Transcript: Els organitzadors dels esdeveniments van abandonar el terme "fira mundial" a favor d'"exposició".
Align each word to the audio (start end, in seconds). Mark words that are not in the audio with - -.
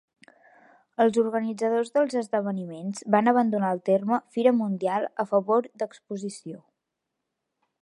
Els 1.03 1.19
organitzadors 1.23 1.91
dels 1.97 2.15
esdeveniments 2.21 3.05
van 3.17 3.31
abandonar 3.33 3.71
el 3.77 3.83
terme 3.91 4.21
"fira 4.37 4.55
mundial" 4.63 5.07
a 5.25 5.29
favor 5.35 5.69
d'"exposició". 5.83 6.61